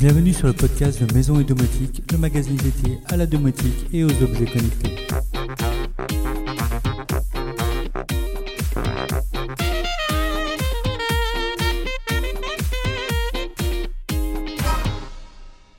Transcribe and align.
Bienvenue 0.00 0.32
sur 0.32 0.46
le 0.46 0.54
podcast 0.54 1.04
de 1.04 1.12
Maison 1.12 1.38
et 1.40 1.44
Domotique, 1.44 2.10
le 2.10 2.16
magazine 2.16 2.56
dédié 2.56 2.96
à 3.04 3.18
la 3.18 3.26
domotique 3.26 3.86
et 3.92 4.02
aux 4.02 4.22
objets 4.22 4.46
connectés. 4.46 4.96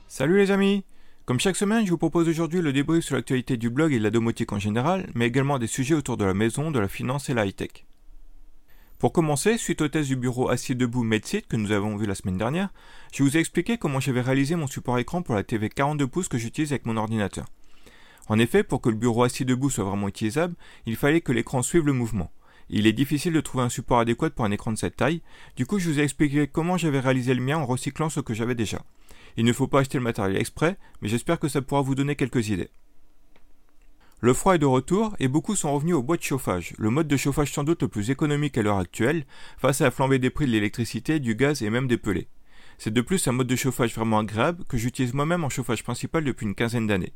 Salut 0.08 0.38
les 0.38 0.52
amis 0.52 0.86
Comme 1.26 1.40
chaque 1.40 1.56
semaine, 1.56 1.84
je 1.88 1.90
vous 1.90 1.98
propose 1.98 2.30
aujourd'hui 2.30 2.62
le 2.62 2.72
débrief 2.72 3.04
sur 3.04 3.16
l'actualité 3.16 3.58
du 3.58 3.72
blog 3.72 3.92
et 3.92 3.98
de 3.98 4.04
la 4.04 4.12
domotique 4.12 4.54
en 4.54 4.60
général, 4.60 5.10
mais 5.16 5.26
également 5.26 5.58
des 5.58 5.66
sujets 5.66 5.96
autour 5.96 6.18
de 6.18 6.26
la 6.26 6.36
maison, 6.36 6.70
de 6.70 6.80
la 6.80 6.88
finance 6.88 7.32
et 7.32 7.34
la 7.34 7.48
high-tech. 7.48 7.88
Pour 9.02 9.14
commencer, 9.14 9.58
suite 9.58 9.82
au 9.82 9.88
test 9.88 10.10
du 10.10 10.16
bureau 10.16 10.50
assis 10.50 10.76
debout 10.76 11.04
MedSit 11.04 11.48
que 11.48 11.56
nous 11.56 11.72
avons 11.72 11.98
vu 11.98 12.06
la 12.06 12.14
semaine 12.14 12.38
dernière, 12.38 12.70
je 13.12 13.24
vous 13.24 13.36
ai 13.36 13.40
expliqué 13.40 13.80
comment 13.80 14.00
j'avais 14.00 14.22
réalisé 14.22 14.56
mon 14.56 14.68
support 14.68 15.00
écran 15.00 15.24
pour 15.24 15.34
la 15.34 15.42
TV 15.42 15.70
42 15.70 16.06
pouces 16.06 16.28
que 16.28 16.38
j'utilise 16.38 16.72
avec 16.72 16.86
mon 16.86 16.98
ordinateur. 16.98 17.48
En 18.28 18.38
effet, 18.38 18.62
pour 18.62 18.80
que 18.80 18.90
le 18.90 18.96
bureau 18.96 19.24
assis 19.24 19.44
debout 19.44 19.72
soit 19.72 19.86
vraiment 19.86 20.08
utilisable, 20.08 20.54
il 20.86 20.98
fallait 20.98 21.22
que 21.22 21.32
l'écran 21.32 21.64
suive 21.64 21.88
le 21.88 21.94
mouvement. 21.94 22.32
Il 22.70 22.86
est 22.86 22.94
difficile 22.94 23.34
de 23.34 23.42
trouver 23.42 23.64
un 23.64 23.70
support 23.70 24.02
adéquat 24.02 24.30
pour 24.30 24.46
un 24.46 24.52
écran 24.52 24.72
de 24.72 24.78
cette 24.78 24.98
taille, 24.98 25.24
du 25.56 25.66
coup 25.66 25.80
je 25.80 25.90
vous 25.90 26.00
ai 26.00 26.04
expliqué 26.04 26.46
comment 26.46 26.78
j'avais 26.78 27.00
réalisé 27.00 27.34
le 27.34 27.42
mien 27.42 27.58
en 27.58 27.66
recyclant 27.66 28.12
ce 28.12 28.20
que 28.20 28.36
j'avais 28.36 28.54
déjà. 28.54 28.84
Il 29.36 29.46
ne 29.46 29.54
faut 29.54 29.68
pas 29.68 29.80
acheter 29.80 29.98
le 29.98 30.04
matériel 30.04 30.40
exprès, 30.40 30.78
mais 31.02 31.10
j'espère 31.10 31.40
que 31.40 31.48
ça 31.48 31.64
pourra 31.64 31.82
vous 31.82 31.96
donner 31.96 32.16
quelques 32.16 32.50
idées. 32.50 32.70
Le 34.24 34.34
froid 34.36 34.54
est 34.54 34.60
de 34.60 34.68
retour 34.68 35.16
et 35.18 35.28
beaucoup 35.28 35.56
sont 35.56 35.74
revenus 35.74 35.96
au 35.96 36.04
bois 36.04 36.16
de 36.16 36.22
chauffage, 36.22 36.76
le 36.78 36.92
mode 36.92 37.08
de 37.08 37.18
chauffage 37.18 37.52
sans 37.52 37.64
doute 37.64 37.82
le 37.82 37.88
plus 37.88 38.12
économique 38.12 38.56
à 38.56 38.62
l'heure 38.62 38.78
actuelle, 38.78 39.26
face 39.58 39.82
à 39.82 39.86
la 39.86 39.92
flambée 39.92 40.20
des 40.20 40.30
prix 40.30 40.46
de 40.46 40.52
l'électricité, 40.52 41.20
du 41.20 41.34
gaz 41.34 41.64
et 41.64 41.72
même 41.72 41.88
des 41.88 41.98
pelés. 41.98 42.28
C'est 42.78 42.94
de 42.94 43.02
plus 43.02 43.28
un 43.28 43.32
mode 43.32 43.48
de 43.48 43.56
chauffage 43.56 43.96
vraiment 43.96 44.20
agréable 44.20 44.64
que 44.66 44.78
j'utilise 44.78 45.16
moi-même 45.16 45.44
en 45.44 45.50
chauffage 45.50 45.84
principal 45.84 46.24
depuis 46.24 46.46
une 46.46 46.54
quinzaine 46.54 46.86
d'années. 46.86 47.14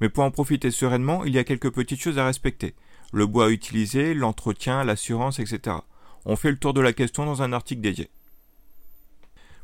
Mais 0.00 0.08
pour 0.08 0.24
en 0.24 0.30
profiter 0.30 0.70
sereinement, 0.70 1.24
il 1.26 1.34
y 1.34 1.38
a 1.38 1.44
quelques 1.44 1.70
petites 1.70 2.00
choses 2.00 2.18
à 2.18 2.24
respecter. 2.24 2.74
Le 3.12 3.26
bois 3.26 3.48
à 3.48 3.50
utiliser, 3.50 4.14
l'entretien, 4.14 4.82
l'assurance, 4.82 5.38
etc. 5.38 5.76
On 6.24 6.36
fait 6.36 6.50
le 6.50 6.58
tour 6.58 6.72
de 6.72 6.80
la 6.80 6.94
question 6.94 7.26
dans 7.26 7.42
un 7.42 7.52
article 7.52 7.82
dédié. 7.82 8.08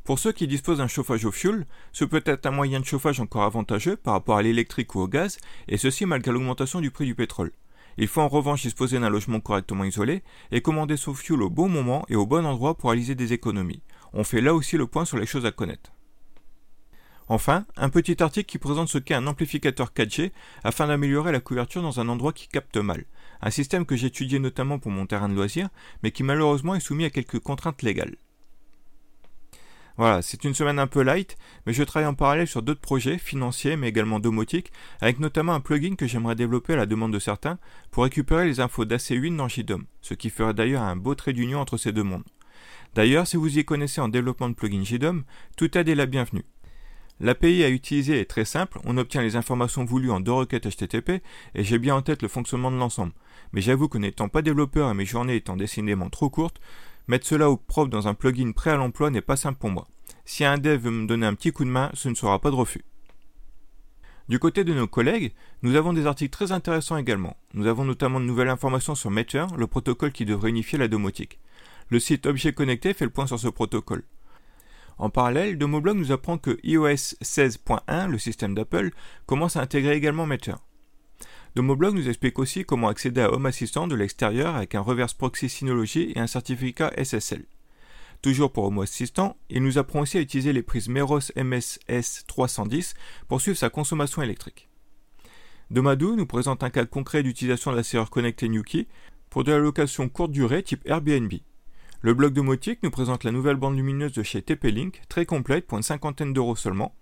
Pour 0.04 0.18
ceux 0.18 0.32
qui 0.32 0.48
disposent 0.48 0.78
d'un 0.78 0.88
chauffage 0.88 1.24
au 1.24 1.30
fioul, 1.30 1.64
ce 1.92 2.04
peut 2.04 2.22
être 2.26 2.46
un 2.46 2.50
moyen 2.50 2.80
de 2.80 2.84
chauffage 2.84 3.20
encore 3.20 3.44
avantageux 3.44 3.96
par 3.96 4.14
rapport 4.14 4.36
à 4.36 4.42
l'électrique 4.42 4.94
ou 4.96 5.00
au 5.00 5.08
gaz, 5.08 5.38
et 5.68 5.76
ceci 5.76 6.06
malgré 6.06 6.32
l'augmentation 6.32 6.80
du 6.80 6.90
prix 6.90 7.06
du 7.06 7.14
pétrole. 7.14 7.52
Il 7.98 8.08
faut 8.08 8.20
en 8.20 8.28
revanche 8.28 8.62
disposer 8.62 8.98
d'un 8.98 9.10
logement 9.10 9.40
correctement 9.40 9.84
isolé 9.84 10.22
et 10.50 10.60
commander 10.60 10.96
son 10.96 11.14
fioul 11.14 11.42
au 11.42 11.50
bon 11.50 11.68
moment 11.68 12.04
et 12.08 12.16
au 12.16 12.26
bon 12.26 12.44
endroit 12.46 12.76
pour 12.76 12.90
réaliser 12.90 13.14
des 13.14 13.32
économies. 13.32 13.82
On 14.12 14.24
fait 14.24 14.40
là 14.40 14.54
aussi 14.54 14.76
le 14.76 14.86
point 14.86 15.04
sur 15.04 15.18
les 15.18 15.26
choses 15.26 15.46
à 15.46 15.52
connaître. 15.52 15.92
Enfin, 17.28 17.64
un 17.76 17.88
petit 17.88 18.20
article 18.22 18.50
qui 18.50 18.58
présente 18.58 18.88
ce 18.88 18.98
qu'est 18.98 19.14
un 19.14 19.26
amplificateur 19.26 19.92
4G 19.94 20.32
afin 20.64 20.88
d'améliorer 20.88 21.30
la 21.30 21.40
couverture 21.40 21.80
dans 21.80 22.00
un 22.00 22.08
endroit 22.08 22.32
qui 22.32 22.48
capte 22.48 22.76
mal. 22.76 23.04
Un 23.40 23.50
système 23.50 23.86
que 23.86 23.96
j'ai 23.96 24.08
étudié 24.08 24.38
notamment 24.38 24.78
pour 24.78 24.90
mon 24.90 25.06
terrain 25.06 25.28
de 25.28 25.34
loisirs, 25.34 25.68
mais 26.02 26.10
qui 26.10 26.24
malheureusement 26.24 26.74
est 26.74 26.80
soumis 26.80 27.04
à 27.04 27.10
quelques 27.10 27.38
contraintes 27.38 27.82
légales. 27.82 28.16
Voilà, 29.98 30.22
c'est 30.22 30.44
une 30.44 30.54
semaine 30.54 30.78
un 30.78 30.86
peu 30.86 31.02
light, 31.02 31.36
mais 31.66 31.72
je 31.72 31.82
travaille 31.82 32.08
en 32.08 32.14
parallèle 32.14 32.46
sur 32.46 32.62
d'autres 32.62 32.80
projets 32.80 33.18
financiers 33.18 33.76
mais 33.76 33.88
également 33.88 34.20
domotiques, 34.20 34.72
avec 35.00 35.20
notamment 35.20 35.52
un 35.52 35.60
plugin 35.60 35.96
que 35.96 36.06
j'aimerais 36.06 36.34
développer 36.34 36.72
à 36.72 36.76
la 36.76 36.86
demande 36.86 37.12
de 37.12 37.18
certains 37.18 37.58
pour 37.90 38.04
récupérer 38.04 38.46
les 38.46 38.60
infos 38.60 38.84
d'AC8 38.84 39.36
dans 39.36 39.48
JDOM, 39.48 39.84
ce 40.00 40.14
qui 40.14 40.30
ferait 40.30 40.54
d'ailleurs 40.54 40.82
un 40.82 40.96
beau 40.96 41.14
trait 41.14 41.34
d'union 41.34 41.60
entre 41.60 41.76
ces 41.76 41.92
deux 41.92 42.02
mondes. 42.02 42.24
D'ailleurs, 42.94 43.26
si 43.26 43.36
vous 43.36 43.58
y 43.58 43.64
connaissez 43.64 44.00
en 44.00 44.08
développement 44.08 44.48
de 44.48 44.54
plugin 44.54 44.84
JDOM, 44.84 45.24
toute 45.56 45.76
aide 45.76 45.88
est 45.88 45.94
la 45.94 46.06
bienvenue. 46.06 46.44
L'API 47.20 47.62
à 47.62 47.68
utiliser 47.68 48.18
est 48.18 48.24
très 48.24 48.44
simple, 48.44 48.80
on 48.84 48.96
obtient 48.96 49.22
les 49.22 49.36
informations 49.36 49.84
voulues 49.84 50.10
en 50.10 50.18
deux 50.18 50.32
requêtes 50.32 50.68
HTTP 50.68 51.22
et 51.54 51.62
j'ai 51.62 51.78
bien 51.78 51.94
en 51.94 52.02
tête 52.02 52.20
le 52.20 52.28
fonctionnement 52.28 52.72
de 52.72 52.76
l'ensemble. 52.76 53.12
Mais 53.52 53.60
j'avoue 53.60 53.88
que 53.88 53.98
n'étant 53.98 54.28
pas 54.28 54.42
développeur 54.42 54.90
et 54.90 54.94
mes 54.94 55.04
journées 55.04 55.36
étant 55.36 55.56
décidément 55.56 56.10
trop 56.10 56.30
courtes, 56.30 56.60
Mettre 57.12 57.26
cela 57.26 57.50
au 57.50 57.58
propre 57.58 57.90
dans 57.90 58.08
un 58.08 58.14
plugin 58.14 58.52
prêt 58.52 58.70
à 58.70 58.76
l'emploi 58.76 59.10
n'est 59.10 59.20
pas 59.20 59.36
simple 59.36 59.58
pour 59.58 59.68
moi. 59.68 59.86
Si 60.24 60.46
un 60.46 60.56
dev 60.56 60.80
veut 60.80 60.90
me 60.90 61.06
donner 61.06 61.26
un 61.26 61.34
petit 61.34 61.52
coup 61.52 61.66
de 61.66 61.68
main, 61.68 61.90
ce 61.92 62.08
ne 62.08 62.14
sera 62.14 62.40
pas 62.40 62.50
de 62.50 62.54
refus. 62.54 62.86
Du 64.30 64.38
côté 64.38 64.64
de 64.64 64.72
nos 64.72 64.86
collègues, 64.86 65.34
nous 65.60 65.76
avons 65.76 65.92
des 65.92 66.06
articles 66.06 66.32
très 66.32 66.52
intéressants 66.52 66.96
également. 66.96 67.36
Nous 67.52 67.66
avons 67.66 67.84
notamment 67.84 68.18
de 68.18 68.24
nouvelles 68.24 68.48
informations 68.48 68.94
sur 68.94 69.10
Meteor, 69.10 69.58
le 69.58 69.66
protocole 69.66 70.12
qui 70.12 70.24
devrait 70.24 70.48
unifier 70.48 70.78
la 70.78 70.88
domotique. 70.88 71.38
Le 71.90 72.00
site 72.00 72.24
Objet 72.24 72.54
Connecté 72.54 72.94
fait 72.94 73.04
le 73.04 73.10
point 73.10 73.26
sur 73.26 73.38
ce 73.38 73.48
protocole. 73.48 74.04
En 74.96 75.10
parallèle, 75.10 75.58
Domoblog 75.58 75.98
nous 75.98 76.12
apprend 76.12 76.38
que 76.38 76.58
iOS 76.62 77.18
16.1, 77.20 78.08
le 78.08 78.16
système 78.16 78.54
d'Apple, 78.54 78.90
commence 79.26 79.58
à 79.58 79.60
intégrer 79.60 79.96
également 79.96 80.24
Meteor. 80.24 80.64
Domoblog 81.54 81.94
nous 81.94 82.08
explique 82.08 82.38
aussi 82.38 82.64
comment 82.64 82.88
accéder 82.88 83.20
à 83.20 83.30
Home 83.30 83.44
Assistant 83.44 83.86
de 83.86 83.94
l'extérieur 83.94 84.56
avec 84.56 84.74
un 84.74 84.80
reverse 84.80 85.12
proxy 85.12 85.50
Synology 85.50 86.10
et 86.14 86.18
un 86.18 86.26
certificat 86.26 86.90
SSL. 86.96 87.44
Toujours 88.22 88.52
pour 88.52 88.64
Home 88.64 88.78
Assistant, 88.78 89.36
il 89.50 89.62
nous 89.62 89.76
apprend 89.76 90.00
aussi 90.00 90.16
à 90.16 90.22
utiliser 90.22 90.54
les 90.54 90.62
prises 90.62 90.88
Meros 90.88 91.30
MSS 91.36 92.24
310 92.26 92.94
pour 93.28 93.42
suivre 93.42 93.58
sa 93.58 93.68
consommation 93.68 94.22
électrique. 94.22 94.70
Domadou 95.70 96.16
nous 96.16 96.24
présente 96.24 96.62
un 96.62 96.70
cas 96.70 96.86
concret 96.86 97.22
d'utilisation 97.22 97.70
de 97.70 97.76
la 97.76 97.82
serrure 97.82 98.08
connectée 98.08 98.48
Nuki 98.48 98.88
pour 99.28 99.44
de 99.44 99.52
la 99.52 99.58
location 99.58 100.08
courte 100.08 100.32
durée 100.32 100.62
type 100.62 100.86
Airbnb. 100.86 101.34
Le 102.00 102.14
blog 102.14 102.32
domotique 102.32 102.82
nous 102.82 102.90
présente 102.90 103.24
la 103.24 103.30
nouvelle 103.30 103.56
bande 103.56 103.76
lumineuse 103.76 104.12
de 104.12 104.22
chez 104.22 104.40
TP-Link, 104.40 105.02
très 105.10 105.26
complète 105.26 105.66
pour 105.66 105.76
une 105.76 105.84
cinquantaine 105.84 106.32
d'euros 106.32 106.56
seulement, 106.56 106.94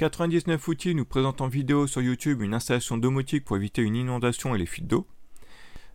99 0.00 0.66
outils 0.68 0.94
nous 0.94 1.04
présente 1.04 1.42
en 1.42 1.48
vidéo 1.48 1.86
sur 1.86 2.00
YouTube 2.00 2.40
une 2.40 2.54
installation 2.54 2.96
domotique 2.96 3.44
pour 3.44 3.58
éviter 3.58 3.82
une 3.82 3.96
inondation 3.96 4.54
et 4.54 4.58
les 4.58 4.64
fuites 4.64 4.86
d'eau. 4.86 5.06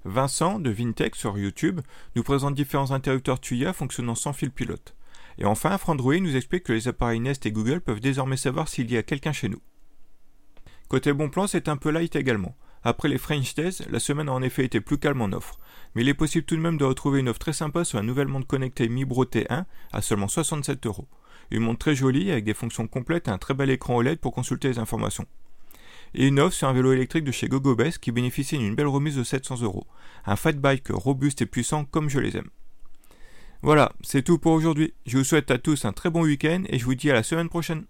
Vincent 0.04 0.60
de 0.60 0.70
Vintech 0.70 1.16
sur 1.16 1.40
YouTube 1.40 1.82
nous 2.16 2.22
présente 2.22 2.54
différents 2.54 2.92
interrupteurs 2.92 3.40
Tuya 3.40 3.74
fonctionnant 3.74 4.14
sans 4.14 4.32
fil 4.32 4.52
pilote. 4.52 4.96
Et 5.40 5.46
enfin, 5.46 5.76
Frandroid 5.80 6.20
nous 6.20 6.36
explique 6.36 6.66
que 6.66 6.74
les 6.74 6.88
appareils 6.88 7.20
Nest 7.20 7.48
et 7.48 7.52
Google 7.52 7.82
peuvent 7.82 8.00
désormais 8.00 8.38
savoir 8.38 8.68
s'il 8.68 8.92
y 8.92 8.98
a 8.98 9.02
quelqu'un 9.02 9.34
chez 9.34 9.50
nous. 9.50 9.62
Côté 10.88 11.12
bon 11.12 11.32
plan, 11.32 11.48
c'est 11.48 11.68
un 11.68 11.76
peu 11.76 11.90
light 11.90 12.16
également. 12.16 12.56
Après 12.84 13.10
les 13.10 13.18
French 13.18 13.56
Days, 13.56 13.80
la 13.90 14.00
semaine 14.00 14.30
a 14.30 14.34
en 14.34 14.44
effet 14.44 14.66
été 14.66 14.82
plus 14.82 15.00
calme 15.00 15.24
en 15.24 15.32
offre. 15.32 15.58
Mais 15.96 16.04
il 16.04 16.10
est 16.10 16.14
possible 16.14 16.46
tout 16.46 16.56
de 16.56 16.62
même 16.62 16.78
de 16.78 16.86
retrouver 16.86 17.22
une 17.22 17.30
offre 17.30 17.40
très 17.40 17.54
sympa 17.54 17.84
sur 17.84 17.98
un 17.98 18.04
nouvel 18.04 18.28
monde 18.28 18.46
connecté 18.46 18.88
Mi 18.88 19.04
T1 19.04 19.66
à 19.92 20.02
seulement 20.04 20.28
67 20.28 20.86
euros. 20.86 21.08
Une 21.52 21.62
montre 21.62 21.80
très 21.80 21.96
jolie 21.96 22.32
avec 22.32 22.44
des 22.44 22.54
fonctions 22.54 22.88
complètes 22.88 23.28
et 23.28 23.32
un 23.32 23.38
très 23.38 23.54
bel 23.54 23.70
écran 23.70 23.96
OLED 23.98 24.20
pour 24.20 24.34
consulter 24.34 24.68
les 24.68 24.80
informations. 24.80 25.26
Et 26.14 26.28
une 26.28 26.40
offre 26.40 26.56
sur 26.56 26.68
un 26.68 26.74
vélo 26.74 26.94
électrique 26.94 27.24
de 27.24 27.32
chez 27.32 27.48
GoGoBest 27.48 28.00
qui 28.00 28.12
bénéficie 28.12 28.58
d'une 28.58 28.76
belle 28.76 28.88
remise 28.88 29.18
de 29.18 29.24
700 29.24 29.62
euros. 29.62 29.86
Un 30.26 30.36
fat 30.36 30.54
bike 30.54 30.88
robuste 30.90 31.42
et 31.42 31.46
puissant 31.46 31.86
comme 31.86 32.10
je 32.10 32.20
les 32.20 32.38
aime. 32.38 32.50
Voilà, 33.62 33.92
c'est 34.02 34.22
tout 34.22 34.38
pour 34.38 34.54
aujourd'hui. 34.54 34.94
Je 35.06 35.18
vous 35.18 35.24
souhaite 35.24 35.52
à 35.52 35.58
tous 35.58 35.86
un 35.86 35.94
très 35.94 36.10
bon 36.10 36.22
week-end 36.22 36.64
et 36.70 36.80
je 36.80 36.86
vous 36.86 36.96
dis 36.96 37.10
à 37.10 37.14
la 37.14 37.24
semaine 37.24 37.50
prochaine. 37.50 37.86